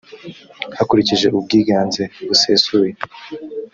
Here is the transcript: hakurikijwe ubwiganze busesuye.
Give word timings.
hakurikijwe 0.77 1.27
ubwiganze 1.41 2.03
busesuye. 2.27 2.91